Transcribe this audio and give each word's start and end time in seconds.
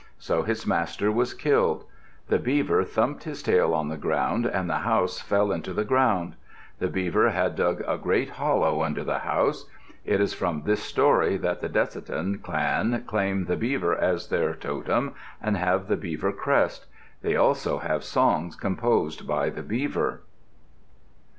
So 0.17 0.41
his 0.41 0.65
master 0.65 1.11
was 1.11 1.35
killed. 1.35 1.83
The 2.27 2.39
beaver 2.39 2.83
thumped 2.83 3.27
its 3.27 3.43
tail 3.43 3.71
on 3.75 3.87
the 3.89 3.97
ground 3.97 4.47
and 4.47 4.67
the 4.67 4.79
house 4.79 5.19
fell 5.19 5.51
into 5.51 5.73
the 5.73 5.83
ground. 5.85 6.33
The 6.79 6.87
beaver 6.87 7.29
had 7.29 7.55
dug 7.55 7.83
a 7.87 7.99
great 7.99 8.31
hollow 8.31 8.81
under 8.81 9.03
the 9.03 9.19
house. 9.19 9.69
It 10.03 10.19
is 10.19 10.33
from 10.33 10.63
this 10.63 10.81
story 10.81 11.37
that 11.37 11.61
the 11.61 11.69
Decitan 11.69 12.39
clan 12.41 13.03
claim 13.05 13.45
the 13.45 13.55
beaver 13.55 13.95
as 13.95 14.29
their 14.29 14.55
totem 14.55 15.13
and 15.39 15.55
have 15.55 15.87
the 15.87 15.97
beaver 15.97 16.31
crest. 16.33 16.87
They 17.21 17.35
also 17.35 17.77
have 17.77 18.03
songs 18.03 18.55
composed 18.55 19.27
by 19.27 19.51
the 19.51 19.61
beaver. 19.61 20.23